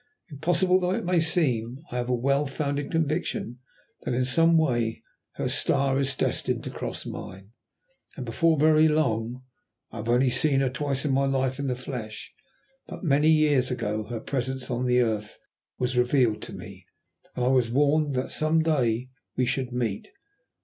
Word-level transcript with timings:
Impossible 0.31 0.79
though 0.79 0.95
it 0.95 1.05
may 1.05 1.19
seem, 1.19 1.77
I 1.91 1.97
have 1.97 2.09
a 2.09 2.15
well 2.15 2.47
founded 2.47 2.89
conviction 2.89 3.59
that 4.01 4.15
in 4.15 4.25
some 4.25 4.57
way 4.57 5.03
her 5.33 5.47
star 5.47 5.99
is 5.99 6.15
destined 6.17 6.63
to 6.63 6.71
cross 6.71 7.05
mine, 7.05 7.51
and 8.17 8.25
before 8.25 8.57
very 8.57 8.87
long. 8.87 9.43
I 9.91 9.97
have 9.97 10.09
only 10.09 10.31
seen 10.31 10.61
her 10.61 10.71
twice 10.71 11.05
in 11.05 11.13
my 11.13 11.25
life 11.25 11.59
in 11.59 11.67
the 11.67 11.75
flesh; 11.75 12.33
but 12.87 13.03
many 13.03 13.29
years 13.29 13.69
ago 13.69 14.05
her 14.05 14.19
presence 14.19 14.71
on 14.71 14.87
the 14.87 15.01
earth 15.01 15.37
was 15.77 15.95
revealed 15.95 16.41
to 16.41 16.53
me, 16.53 16.87
and 17.35 17.45
I 17.45 17.49
was 17.49 17.69
warned 17.69 18.15
that 18.15 18.31
some 18.31 18.63
day 18.63 19.11
we 19.37 19.45
should 19.45 19.71
meet. 19.71 20.09